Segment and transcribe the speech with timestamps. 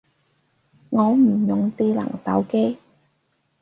[0.89, 2.79] 我唔用智能手機